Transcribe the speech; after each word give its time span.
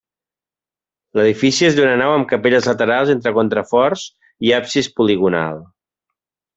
L'edifici 1.19 1.67
és 1.67 1.77
d'una 1.81 1.99
nau 2.03 2.15
amb 2.15 2.27
capelles 2.33 2.71
laterals 2.71 3.13
entre 3.17 3.37
contraforts 3.39 4.09
i 4.49 4.55
absis 4.63 4.93
poligonal. 5.01 5.67